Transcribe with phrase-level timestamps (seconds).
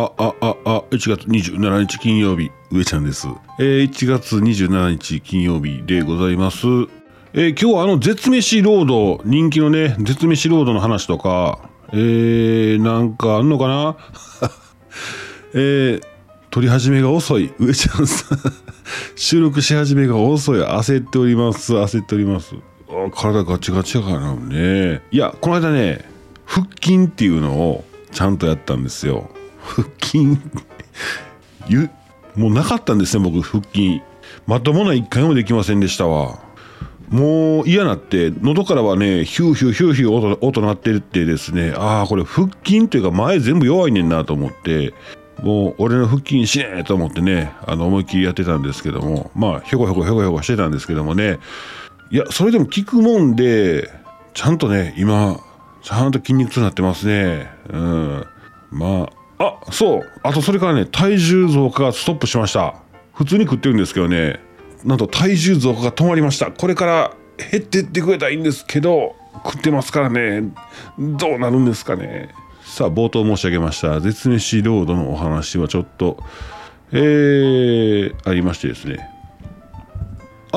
[0.00, 3.26] あ、あ、あ、あ、1月27日金曜日、上ちゃんです。
[3.58, 6.66] えー、1月27日金曜日でございます。
[7.32, 13.96] えー、今日はあの、絶飯ロード、人気のね、絶飯ロードの話とか、えー、なんかあんのかな？
[15.54, 16.02] えー、
[16.50, 17.52] 撮り始めが遅い。
[17.58, 18.38] 上ちゃんさん
[19.16, 20.60] 収録し始めが遅い。
[20.60, 21.74] 焦っております。
[21.74, 22.54] 焦っております。
[22.88, 25.02] あ体ガチガチやからなね。
[25.10, 26.08] いや、この間ね、
[26.44, 29.30] 腹筋っていうのをちゃんとやったんですよ。
[29.60, 30.38] 腹筋
[31.68, 31.90] ゆ、
[32.36, 34.02] もうなかったんですね、僕、腹筋。
[34.46, 36.38] まともな一回もできませんでしたわ。
[37.10, 44.92] もう嫌なって、喉からはね、ヒューヒューヒューヒュー音音鳴ってるってですね、ああ、これ腹筋っていうか前全部弱いねんなと思って、
[45.42, 51.38] もう俺の腹筋しねえと思ってね、あの思いっきりやってたんですけども、まあ、ひょこひょこひょこひょこしてたんですけどもね、
[52.10, 53.90] いや、それでも効くもんで、
[54.34, 55.40] ちゃんとね、今、
[55.82, 57.50] ちゃんと筋肉痛になってますね。
[57.70, 58.26] うん。
[58.70, 60.10] まあ、あ、そう。
[60.22, 62.74] あとそれからね、体重増加がストップしました。
[63.14, 64.40] 普通に食ってるんですけどね、
[64.84, 66.50] なんと体重増加が止まりました。
[66.50, 67.12] これから
[67.50, 70.42] 減ってってくれたらいいんですけど、食ってますからね、
[70.98, 72.30] どうなるんですかね。
[72.62, 76.18] さあ、冒頭申し上げました、絶滅ロードのお話はちょっと、
[76.92, 79.08] えー、ありましてですね、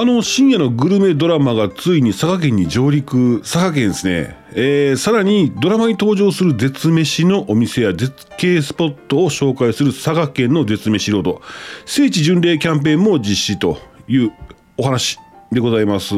[0.01, 3.41] あの深夜のグルメドラマがついに佐賀県に上陸。
[3.41, 11.43] 佐賀県ですね、えー、さらにドラマに登場する絶飯のお店や絶景スポットを紹介する佐賀県の絶飯ロード。
[11.85, 13.77] 聖地巡礼キャンペーンも実施と
[14.07, 14.33] いう
[14.75, 15.19] お話
[15.51, 16.15] でございます。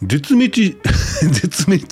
[0.00, 0.78] 絶滅
[1.30, 1.84] 絶滅。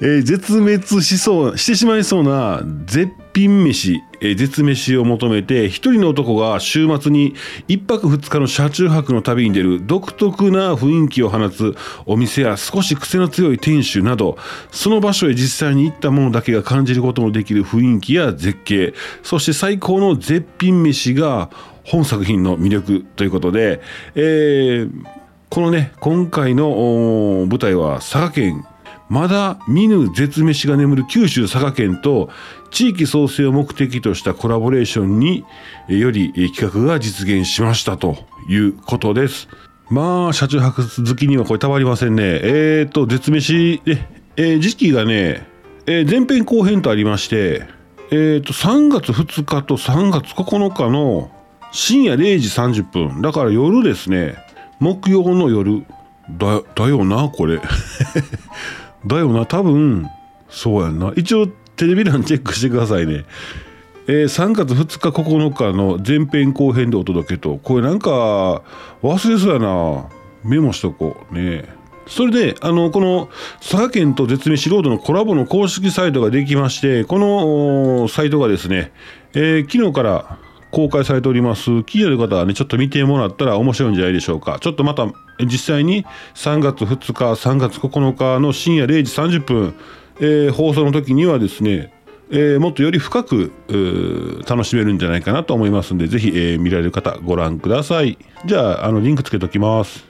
[0.00, 7.34] えー、絶滅しそうしてしまいそうな絶品飯、えー、絶飯を求めて一人の男が週末に
[7.68, 14.36] 一泊二日の車中泊の旅に出る独特な雰囲気を放つお店や少し癖の強い店主など
[14.70, 21.50] その場所へ実際に行った者だけが感じることもできる雰囲気や絶景そして最高の絶品飯が
[21.84, 23.80] 本作品の魅力ということで、
[24.14, 25.04] えー、
[25.48, 28.64] このね今回の舞台は佐賀県
[29.10, 32.30] まだ見ぬ絶飯が眠る九州佐賀県と
[32.70, 35.44] 地域創生を目的としたコラボレーションに
[35.88, 38.16] より企画が実現しましたと
[38.48, 39.48] いうことです。
[39.90, 42.22] まあ、車中泊好きにはこれたまりませんね。
[42.22, 43.82] えーと、絶飯、
[44.36, 45.44] えー、時期がね、
[45.86, 47.66] えー、前編後編とありまして、
[48.12, 51.32] えーと、3月2日と3月9日の
[51.72, 53.22] 深夜0時30分。
[53.22, 54.36] だから夜ですね。
[54.78, 55.84] 木曜の夜。
[56.38, 57.60] だ、だよな、これ。
[59.06, 60.08] だよな、多分、
[60.48, 61.12] そうやんな。
[61.16, 61.46] 一応、
[61.76, 63.24] テレビ欄チェックしてくださいね。
[64.06, 68.62] えー、3月2日9日の前編後編でお届けと、これなんか
[69.02, 70.08] 忘れそうやな。
[70.42, 71.64] メモしとこうね。
[72.06, 73.28] それで、あの、この
[73.60, 78.90] 佐賀県と絶滅ロードのコラボの公式サイトができまして、このサイトがですね、
[79.34, 80.38] えー、昨日から
[80.72, 81.84] 公開されております。
[81.84, 84.58] 気になる方はね、ちょっと見てもらったら面白いんじゃないでしょうか。
[84.60, 85.06] ちょっとまた
[85.46, 89.74] 実際に3月2日、3月9日の深夜0時30分、
[90.20, 91.92] えー、放送の時にはですね、
[92.32, 93.52] えー、もっとより深く
[94.48, 98.18] 楽しめるんじゃないかなと思いますんで、ぜひ、えー、見られる方ご覧ください。
[98.46, 100.04] じゃあ、あの、リンクつけときます。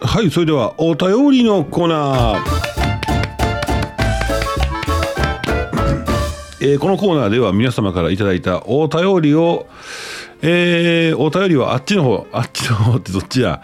[0.00, 2.72] はい、それでは、お便りのコーナー。
[6.62, 9.66] えー、このコーナーでは皆様からいただいたお便りを、
[10.44, 13.62] えー、お便りはあっちの方、あっちの方ってどっちや、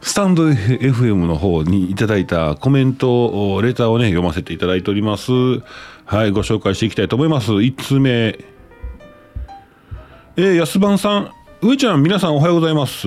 [0.00, 5.32] スタンド FM の方にいただいたコメント、レターをね、読ませていただいております。
[6.06, 7.52] はい、ご紹介していきたいと思います。
[7.52, 8.38] 1通目。
[10.36, 11.30] えー、安番さん、
[11.60, 13.06] 上ちゃん、皆さんおはようございます。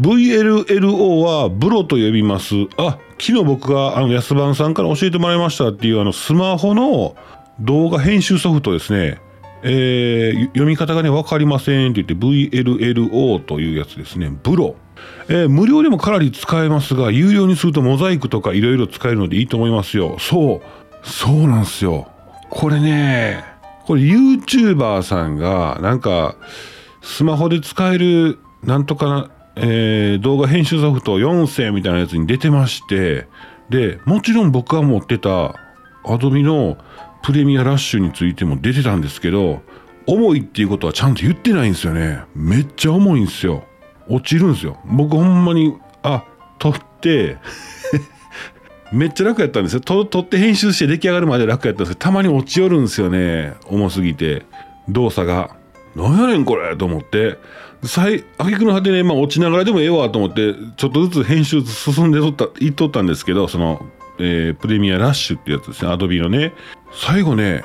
[0.00, 2.54] VLLO はブロと呼びます。
[2.76, 7.16] あ、昨日僕があの安番さんから教えてもらいましたっていうあのスマホの
[7.60, 9.20] 動画編集ソフトですね。
[9.68, 14.30] えー、読み方がね、わかりませんって言って VLLO というやつですね。
[14.42, 14.76] ブロ。
[15.28, 20.16] えー、無料でもかなり使えますが、有料にするとモザイクとかいろいろ使えるのでいいと思いますよ。
[20.20, 20.62] そう。
[21.02, 22.08] そうなんですよ。
[22.48, 23.44] これね、
[23.86, 26.36] これ YouTuber さんがなんか
[27.02, 33.26] スマホで使えるなんとかな、えー、動画編集ソフト4世みたいなやつに出てまして、
[33.68, 35.54] で、もちろん僕が持ってた
[36.04, 36.78] Adobe の
[37.26, 39.60] プレミアラッシュについても出てたんですけど、
[40.06, 42.20] 重いっていうことはちゃんと言ってないんですよね。
[42.36, 43.64] めっちゃ重いんですよ。
[44.08, 44.78] 落ちるんですよ。
[44.84, 46.22] 僕ほんまに、あ、
[46.60, 47.38] 撮って
[48.94, 49.80] めっちゃ楽やったんですよ。
[49.80, 53.54] 撮って編集して出来上がるまで楽やったんですけど、たまに落ちよるんですよね。
[53.64, 54.44] 重すぎて。
[54.88, 55.50] 動作が。
[55.96, 57.38] なんやねんこれと思って。
[57.82, 63.84] 最、あげくの果てね、まあ落ちながらでもええわと思って、ちょっとずつ編集進んでとった、いっとったんですけど、その、
[64.18, 65.90] えー、プレミアラッシュってやつですね。
[65.90, 66.52] アドビのね。
[66.92, 67.64] 最後ね、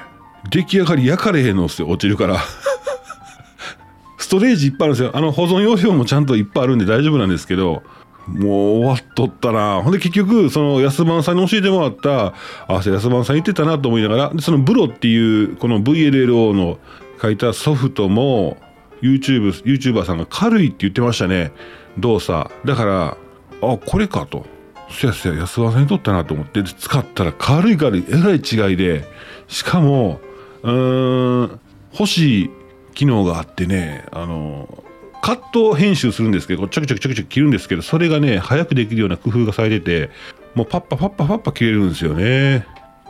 [0.50, 1.88] 出来上がり焼かれへんのっすよ。
[1.88, 2.38] 落ちるから。
[4.18, 5.12] ストレージいっぱいあるんですよ。
[5.13, 7.83] あの保存容量もちゃんといっぱいあるんで大丈夫なんですけど
[8.27, 8.50] もう
[8.80, 9.81] 終わっとったな。
[9.81, 12.33] ほんで結局その安番さんに教えてもらった
[12.68, 16.77] あ安番さん言ってたなと思いながらでそのブロっていうこの VLLO の
[17.21, 18.57] 書いたソフトも
[19.01, 21.51] YouTube YouTuber さんが軽いって言ってましたね。
[21.97, 23.18] 動作だから
[23.62, 24.45] あこれかと。
[24.92, 29.06] そやそや安番さんにとったなと思って使ったら軽い軽いえらい違いで
[29.48, 30.20] しかも
[30.64, 31.60] うーん
[31.94, 32.50] 欲しい
[32.94, 34.84] 機能があってねあの
[35.22, 40.10] カット編集するんですけどちょくちょくちょくちょく切るんですけどそれがね早くできるような工夫がされてて
[40.56, 42.66] もうパッパパッパパッパ切れるんですよね。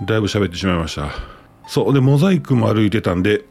[0.05, 1.09] だいぶ喋ってしまいました。
[1.67, 3.45] そうでモザイクも歩いてたんで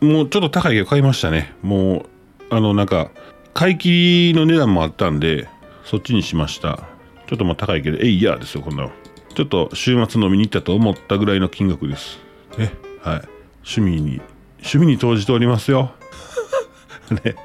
[0.00, 1.54] もうちょっと高いけど買いましたね。
[1.62, 2.06] も
[2.50, 3.10] うあのなんか
[3.54, 5.48] 買い切りの値段もあったんで
[5.86, 6.80] そっちにしました。
[7.26, 8.90] ちょっとまあ高いけどえいやですよこんなの。
[9.34, 12.18] ちょっと週末飲みに行ったと思ったぐらいの金額です。
[12.58, 13.28] ねはい。
[13.64, 14.20] 趣味に
[14.58, 15.92] 趣味に投じておりますよ。
[17.24, 17.36] ね。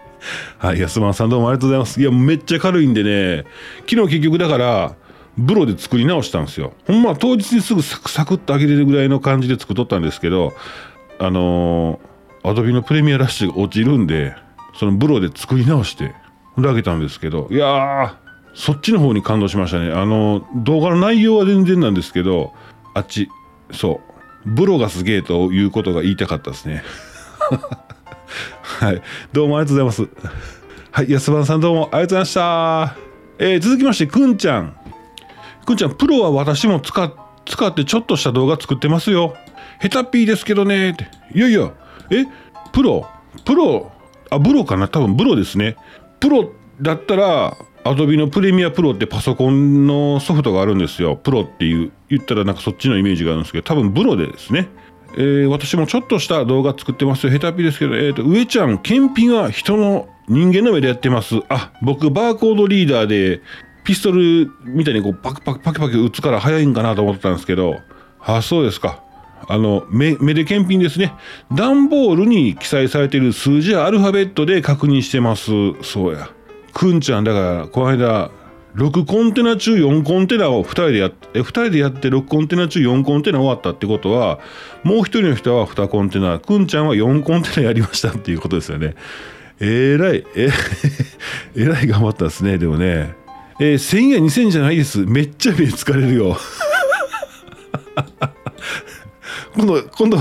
[0.57, 2.01] はい、安間さんどうもありがとうございます。
[2.01, 3.45] いや、めっちゃ軽いんでね、
[3.89, 4.95] 昨日結局だから、
[5.37, 6.73] ブロで作り直したんですよ。
[6.87, 10.53] ほんま当日にすぐサクサクっと揚げれるぐらいの感じで作っとったんですけど、
[11.19, 14.35] あのー、アドビのプレミアラッシュが落ちるんで、
[14.75, 16.13] そのブロで作り直して、
[16.55, 18.20] ほんで揚げたんですけど、いやー、
[18.53, 19.91] そっちの方に感動しましたね。
[19.91, 22.53] あの、動画の内容は全然なんですけど、
[22.93, 23.29] あっち、
[23.71, 24.01] そ
[24.45, 26.83] う、ブロがすげえということが言いたかったですね。
[28.79, 29.01] はい。
[29.31, 30.31] どうもありがとうございます。
[30.91, 31.11] はい。
[31.11, 32.95] 安番さんどうもありがとうございました。
[33.39, 34.75] えー、続きまして、くんちゃん。
[35.65, 37.13] くんちゃん、プロは私も使っ
[37.45, 39.35] 使ってちょっとした動画作ってますよ。
[39.81, 40.91] 下手っぴーですけどね。
[40.91, 41.07] って。
[41.33, 41.71] いやいや、
[42.11, 42.25] え
[42.71, 43.07] プロ？
[43.45, 43.91] プロ？
[44.29, 44.87] あ、ブロかな？
[44.87, 45.75] 多分ブロですね。
[46.19, 46.51] プロ
[46.81, 51.15] だったら、アドビのプレミアプロってパソコンのソフトがあるんですよ。
[51.15, 54.69] プロっていう、言ったらなんかそっちのイメージがあるんですけど、多分ブロでですね。
[55.15, 57.33] えー、私もちょっとした動画作ってますよ。
[57.33, 61.41] 下手っぴですけど、えっ、ー、と、上ちゃん、検品は人の人間の目でやってます。
[61.49, 63.41] あ、僕、バーコードリーダーで、
[63.83, 67.79] ピストルみたいにこうパクパクパキパキ打つから早いんかなと思ってたんですけど、
[68.19, 69.03] あ、そうですか。
[69.47, 71.13] あの、目、目で検品ですね。
[71.51, 75.51] 段ボールに記載されている数字やアルファベットで確認してます。
[75.81, 76.29] そうや。
[76.73, 78.31] くんちゃん、だから、この間、
[78.75, 84.39] 6コンテナ中4コンテナを2人でやって、2人でやって6コンテナ中4コンテナ終わったってことは、
[84.83, 88.95] もう1人の人は2コンテナ、くんちゃんは4コンテナやりましたっていうことですよね。
[89.59, 90.49] えらい、え、
[91.55, 93.13] えらい頑張ったですね、でもね。
[93.59, 95.05] えー、1000や2000じゃないです。
[95.05, 96.37] めっちゃ目疲れるよ。
[99.53, 100.17] 今度、今度、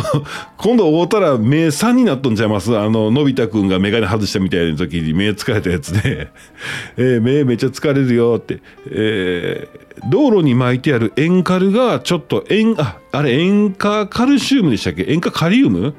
[0.57, 2.77] 今度会うたら目3になっとんちゃいます？
[2.77, 6.31] あの、のび太くんが眼鏡外したみたいな時に目疲れたやつで、
[6.99, 8.61] えー、目めっちゃ疲れるよって、
[8.91, 15.07] えー、道路に巻いてある塩カルがちょっと塩、あ、あれ塩化カルシウムでしたっけ？
[15.09, 15.95] 塩化カリウム？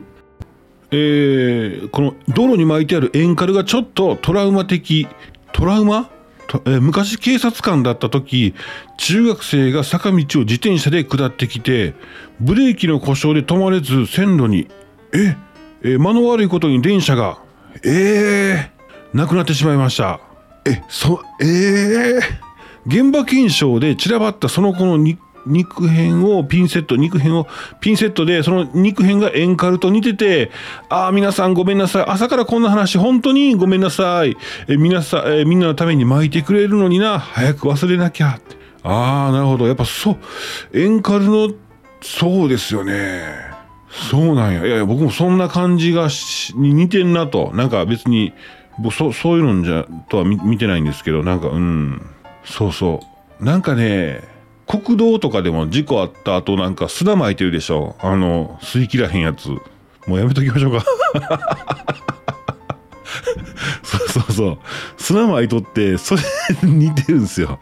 [0.92, 5.08] えー、この道路に巻いてある塩カルがちょっとトラウマ的、
[5.54, 6.10] トラウマ？
[6.66, 8.54] えー、昔警察官だった時
[8.98, 11.94] 中学生が坂道を自転車で下ってきて
[12.40, 14.68] ブレーキの故障で止まれず線路に
[15.14, 15.38] え
[15.84, 17.40] え間の悪いことに電車が
[17.84, 20.20] えー、なくなってしまいました。
[20.66, 22.20] えそえー、
[22.86, 24.98] 現場検証で散らばったその子の
[25.46, 27.48] 肉片をピンセット肉片を
[27.80, 30.52] ピンセットでその肉片がエンカルと似てて
[30.90, 32.06] ああ皆さんごめんなさい。
[32.08, 34.38] 朝からこんな話本当にごめんなさい。
[34.68, 37.20] え皆さんえみんなのために巻いてくれるのにな。
[37.20, 38.40] 早く忘れなきゃ。
[38.84, 39.68] ああなるほど。
[39.68, 40.18] やっぱそう
[40.74, 41.52] エンカルの
[42.02, 43.22] そうですよね。
[43.90, 44.66] そうなんや。
[44.66, 46.08] いや僕もそんな感じが
[46.56, 47.52] に似てんなと。
[47.54, 48.34] なんか別に
[48.92, 52.02] そそういうのじゃとは見てないんですけどなんかうん。
[52.44, 53.02] そうそ
[53.40, 53.46] う。
[53.46, 54.31] なんかね
[54.80, 57.98] 国道とかでも事故あった後なんか砂撒いてるでしょ。
[58.00, 59.50] あの吸い切らへんやつ。
[60.08, 60.86] もうやめときましょうか。
[63.84, 64.58] そうそうそう。
[64.96, 66.22] 砂撒いとってそれ
[66.64, 67.60] 似てるんですよ。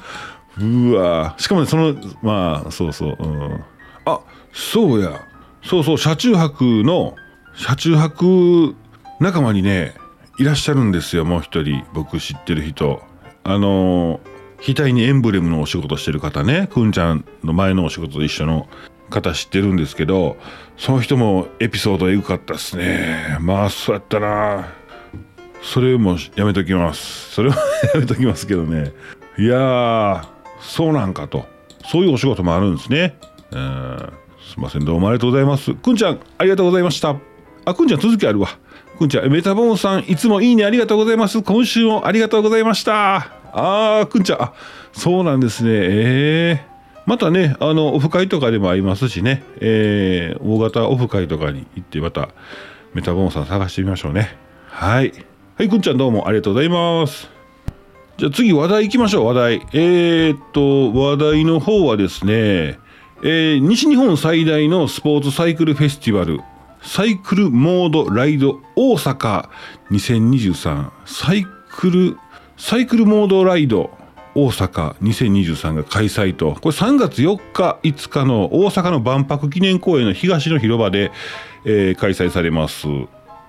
[0.60, 1.34] うわ。
[1.40, 3.64] しかもねそのまあそうそう、うん、
[4.06, 4.20] あ
[4.54, 5.20] そうや。
[5.64, 5.98] そうそう。
[5.98, 7.16] 車中泊の
[7.56, 8.76] 車中泊
[9.20, 9.96] 仲間にね
[10.38, 11.26] いらっしゃるんですよ。
[11.26, 11.84] もう一人。
[11.96, 13.02] 僕知ってる人。
[13.44, 14.20] あの
[14.62, 16.68] 額にエンブレムのお仕事してる方ね。
[16.72, 18.68] くんちゃんの前のお仕事と一緒の
[19.10, 20.38] 方知ってるんですけど
[20.78, 23.38] その人もエピソードエグかったっすね。
[23.40, 24.74] まあそうやったな。
[25.62, 27.32] それもやめときます。
[27.32, 27.58] それは
[27.94, 28.94] やめときますけどね。
[29.38, 30.24] いやー
[30.62, 31.46] そうなんかと。
[31.86, 33.18] そういうお仕事もあるんですね。
[33.52, 34.14] うん。
[34.50, 35.74] すいませんどうもありがとうございます。
[35.74, 37.16] くんちゃんありがとうございました。
[37.66, 38.48] あくんちゃん続きあるわ。
[38.98, 41.42] くんちゃんメタボンさんいつもいいねありがとうございます。
[41.42, 43.39] 今週もありがとうございました。
[43.54, 44.54] あーくんちゃんあ
[44.92, 52.30] そうなんですねえー、またね、あの、オフ会とかでもありますしね、えー、大型オフ会とかに行って、また、
[52.94, 54.36] メタボンさん探してみましょうね。
[54.68, 55.14] はい。
[55.58, 57.30] はい、くんちゃんどうもありがとうございます。
[58.18, 59.68] じゃあ次話題行きましょう、話題。
[59.74, 62.80] えー、っと、話題の方はですね、
[63.22, 66.42] えー、西日本最大のスポーツサイクルフェスティバル、
[66.82, 69.50] サイクルモードライド大阪
[69.92, 72.18] 2023サイクル、
[72.60, 73.90] サイクルモードライド
[74.36, 81.10] 大阪2023が開催と、これ3月4日、5日の大阪の万博記念公園の東の広場で、
[81.66, 82.88] えー、開催されます。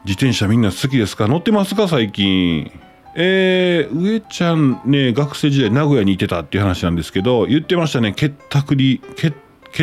[0.05, 1.26] 自転車みんな好きですか？
[1.26, 1.88] 乗ってますか？
[1.88, 2.71] 最近。
[3.17, 9.33] えー、上ちゃんね、学生時代名古屋にいてたっていう話なんですけど、言ってましたね、けったくり、け、っ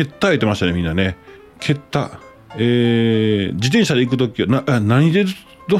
[0.06, 1.16] た言ってましたね、みんなね。
[1.60, 2.18] けった。
[2.56, 5.24] えー、自転車で行くときは、な、何で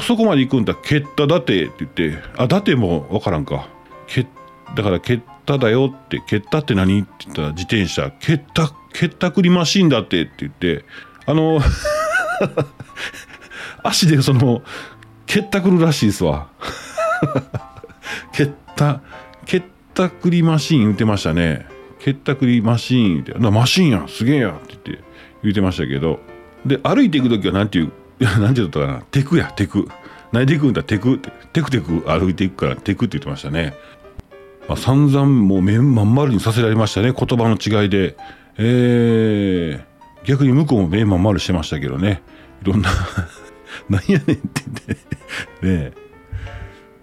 [0.01, 3.67] そこまで行くんだけっただてって言って、あ、だてもわからんか。
[4.07, 4.27] け
[4.75, 10.85] だから、けっただよって、けったって何って言ったら、自転車、けった、けったくりマシンだってって言って、
[11.25, 11.59] あの、
[13.83, 14.61] 足でその、
[15.25, 16.49] けったくるらしいですわ。
[18.33, 19.01] けった、
[19.45, 21.65] けったくりマシン言ってましたね。
[21.99, 25.03] けったくりマシーンって、マシンや、すげえやって言って
[25.43, 26.19] 言ってましたけど、
[26.65, 29.87] で、歩いていく時は何ていう、 何て言ったかな、テクや、テク。
[30.31, 33.73] 何で行くんだ、テクって、テクテク歩いていくから、テクって言ってましたね。
[34.67, 38.15] まあ、散々もう目まん丸にさせられましたね、言葉の違いで。
[38.57, 42.21] えー、逆に向こうも目まん丸してましたけどね。
[42.61, 42.89] いろんな
[43.89, 44.99] なんやねんって言っ
[45.61, 46.08] てね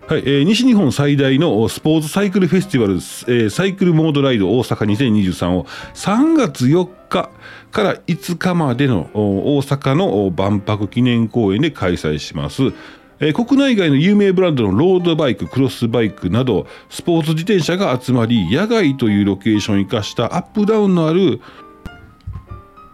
[0.08, 7.28] はい、えー、西日本最大のスポーツサイクルフェスティバル、えー、サイクルモードライド大阪2023を3月4日
[7.72, 12.72] から5日までの大阪の万博記念公園で開催します。
[13.18, 21.40] えー、国内外の有名ブランドのロードバイク、クロスバイクなど、スポーツ自転車が集まり、野外というロケーションを生かしたアップダウンのある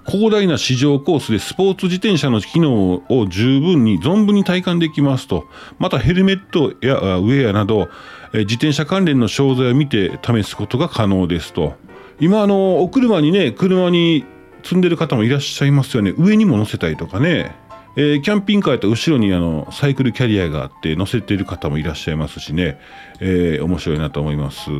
[0.06, 5.47] 広大な市場コースでスポーツ自転車の機能を十分に存分に体感できますと。
[5.78, 7.88] またヘルメットやウェアなど
[8.32, 11.75] 自転車関連の商材を見て試すことが可能ですと。
[12.21, 14.25] 今あのお車にね車に
[14.62, 16.14] 積んでる方もいらっしゃいますよね。
[16.18, 17.54] 上にも乗せたりとかね。
[17.94, 22.80] えー、キャンピングカーやったら後ろにあのサイクルキャリアがあって乗せている方もいらっしゃいますしね、
[23.21, 24.71] えー、面白いなと思います。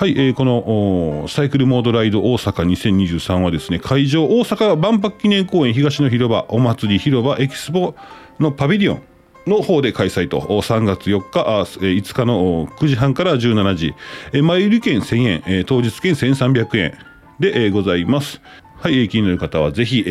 [0.00, 7.94] はい、えー、このサイクルモードライド大阪2023はですね、会場大阪万博記念公園東の広場お祭り広場エキスポ
[8.38, 9.02] のパビリオン
[9.46, 13.94] の方で開催と、3月4日、あ5日の9時半から17時、
[14.42, 16.94] 前売り券1000円、当日券1300円
[17.38, 18.40] でございます。
[18.80, 20.02] はい、気になる方はぜひ、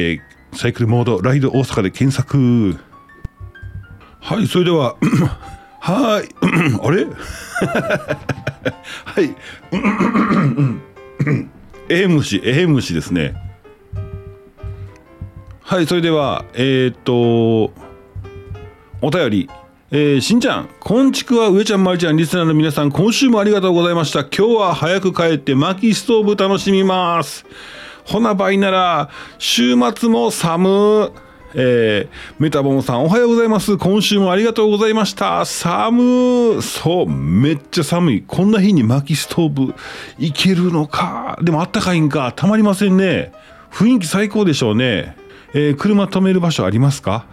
[0.53, 2.77] サイクルモードライド大阪で検索。
[4.19, 4.97] はい、それでは、
[5.79, 6.29] はい、
[6.83, 7.05] あれ？
[9.05, 9.35] はい。
[11.89, 13.33] ええ虫、ええ虫ですね。
[15.61, 17.71] はい、それでは、えー、っと、
[19.01, 19.49] お便り。
[19.91, 24.19] えー、しんちゃん、こんちくは上ちゃん、まりちゃん、リスナーの皆さん、今週もありがとうございました。
[24.19, 27.43] 今日は早く帰って薪ストーブ楽しみます。
[28.05, 29.09] ほなばいなら、
[29.39, 31.11] 週末も寒
[31.55, 33.77] えー、メタボンさんおはようございます。
[33.77, 35.45] 今週もありがとうございました。
[35.45, 38.23] 寒そう、めっちゃ寒い。
[38.25, 39.73] こんな日に薪ストーブ
[40.19, 41.39] いけるのか？
[41.41, 42.33] でもあったかいんか？
[42.35, 43.31] たまりませんね。
[43.71, 45.15] 雰囲気最高でしょうね。
[45.53, 47.25] えー、車止める場所ありますか？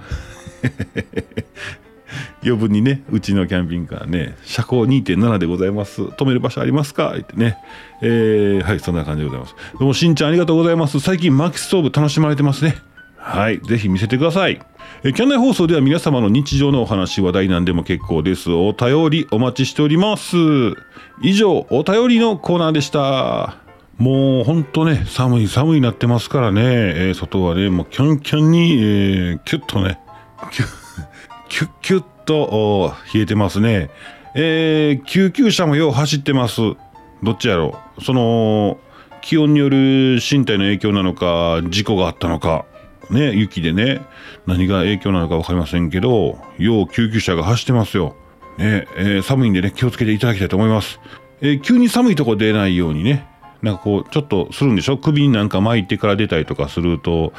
[2.43, 6.03] 余分にね、うちのキャンピングカーね、車高2.7でございます。
[6.03, 7.15] 止める場所ありますか？
[7.19, 7.59] ってね。
[8.01, 9.55] えー、はい、そんな感じでございます。
[9.75, 11.01] どうも、しんちゃんありがとうございます。
[11.01, 12.77] 最近薪ストーブ楽しまれてますね。
[13.29, 14.61] はい、ぜひ見せてください。
[15.03, 18.53] えキャンナイ放送では皆様の日常のお話、話題なんでも結構です。
[18.53, 20.37] お便りお待ちしております。
[21.23, 23.57] 以上、お便りのコーナーでした。
[23.99, 29.99] もうほんとね、寒い寒いになってますからね、えー、外はね、もうキャンキャンに、えー、キュッとね、
[30.53, 30.69] キュッ、
[31.51, 33.91] キュッキュッと冷えてますね。
[34.37, 36.61] えー、救急車もよう走ってます。
[37.25, 38.05] どっちやろう。
[38.05, 38.79] その、
[39.21, 42.67] 気温による身体の影響なのか、事故があったのか。
[43.11, 44.01] ね、雪でね、
[44.47, 48.17] 何が影響なのか分かりませんけど、よう救急車が走ってますよ。
[48.59, 51.01] ね、えー、寒いんでね、気をつけていただきたいと思います。
[51.41, 53.27] えー、急に寒いとこ出ないようにね、
[53.63, 54.99] なんかこう、ちょっとするんでしょ？
[54.99, 57.33] 首になんか巻いてから出たりとかすると、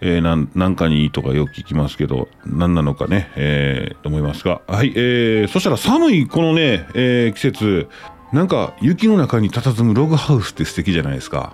[0.00, 4.62] えー、なんなんかにいいとかよく聞きますけど、何なのかね、えー、と思いますが。
[4.68, 7.88] はい、えー、そしたら寒いこのね、えー、季節、
[8.32, 11.52] なんか雪の中に佇むログハウスって素敵じゃないですか。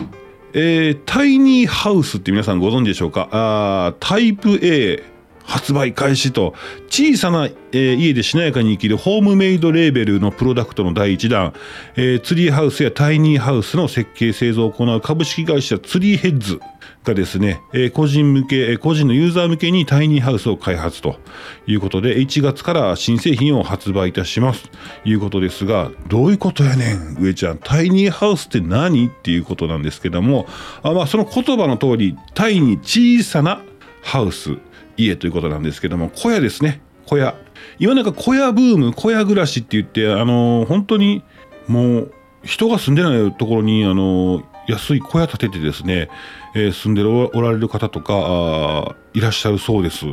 [0.57, 3.29] えー、タイニーハウスって皆さんご存知でしょうか？
[3.33, 5.03] あタイプ A、
[5.43, 6.55] 発売開始と
[6.89, 11.55] 小さな、えー、家でしなやかに生きるホームメイドレーベルのプロダクトの第1弾、
[11.97, 16.61] えー、ツリーハウスやタイニーハウスの設計製造を行う株式会社ツリーヘッズ。
[17.05, 21.17] がですね、え、個人向け、個人のユーザー向けにタイニーハウスを開発と
[21.67, 27.59] いうことで1月から新製品を発売いたしますということですがどういうことやねん上ちゃん。
[27.59, 30.47] タイニーハウスって何っていうことなんですけども
[30.83, 33.63] あ、まあ、その言葉の通りタイに小さな
[34.03, 34.57] ハウス
[34.97, 36.81] 家ということなんですけども小屋ですね。
[37.07, 37.35] 小屋。
[37.79, 41.23] 今なんか小屋ブーム小屋暮らしって言ってあの本当に
[41.69, 42.13] もう
[42.45, 46.09] 人が住んでないところにあの安い小屋建ててですね、
[46.55, 50.07] えー、住んでおられる方とかいらっしゃるそうです、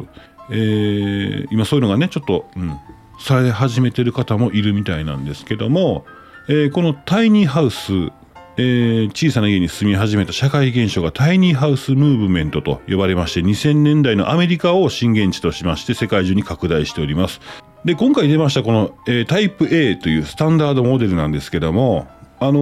[0.49, 2.77] えー、今そういうのがねちょっと、うん、
[3.19, 6.05] され始めてる方もいるみたいなんですけども、
[6.47, 8.11] えー、このタイニーハウス
[8.57, 17.39] えー、小さな家に住み始めた社会現象がタイニーハウスムーブメントと呼ばれまして2000年代のアメリカを震源地としまして世界中に拡大しております。
[17.85, 22.07] で今回出ましたこの、えー、タイプ A というスタンダードモデルなんですけども
[22.41, 22.59] あの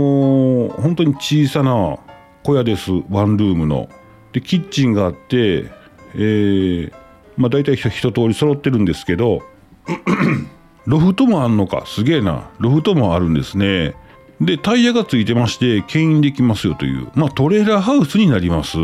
[0.68, 1.98] ー、本当に小さな
[2.44, 2.92] 小屋です。
[3.10, 3.88] ワンルームの。
[4.34, 5.72] でキッチンがあって
[6.14, 6.94] えー、
[7.38, 9.42] まあ大体一通り揃ってるんですけど
[10.86, 11.86] ロフトもあんのか。
[11.86, 12.50] すげえな。
[12.60, 13.96] ロフトもあるんですね。
[14.42, 18.78] で、タイヤがついてまして、牽引できますよという、まあ、トレーラーハウスになります。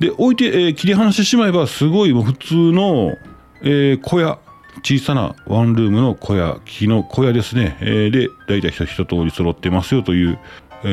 [0.00, 3.12] で、置いて、えー、切り離してしまえば、すごい普通の、
[3.62, 4.38] えー、小屋、
[4.82, 7.76] 小さなワンルームの小屋、木の小屋ですね。
[7.80, 10.38] えー、で、大体一通り揃ってますよという、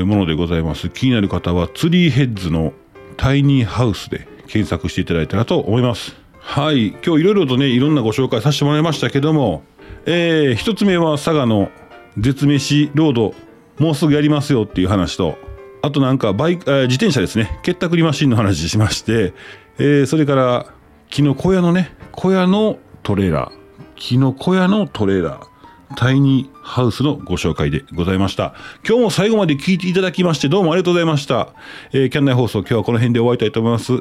[0.06, 0.90] ものでございます。
[0.90, 2.74] 気になる方は、ツリーヘッズの
[3.18, 6.16] タイニーハウスで検索していただいたらと思います。
[6.40, 6.90] はい。
[7.06, 9.63] 今日いろいろとね、いろんなご紹介させてもらいましたけども、
[10.06, 11.70] えー、一つ目は佐賀の
[12.18, 13.36] 絶飯ロード
[13.80, 15.38] もうすぐやりますよっていう話と、
[15.82, 19.34] あとなんかバイク、えー、自転車ですね、結託りマシンの話しまして、
[19.80, 20.66] えー、それから、
[21.10, 23.62] 木の小屋のね、小屋のトレーラー、
[24.04, 28.54] 木の小屋のトレーラー、タイニーハウスのご紹介でございました。
[28.86, 31.54] 今日も最後まで聞いていただきましてどうもありがとうございました。
[31.94, 33.94] えー、キャンナイ放送今日はこの辺で終わりたいと思います。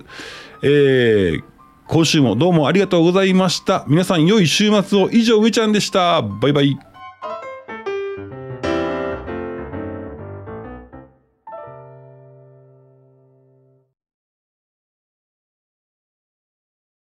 [0.64, 1.44] えー、
[1.86, 3.84] 今週もどうもありがとうございました。
[3.86, 6.20] 皆さん良い週末を以上上ちゃんでした。
[6.20, 6.91] バイバイ。